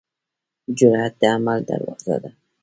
[0.77, 2.31] جرئت د عمل دروازه ده.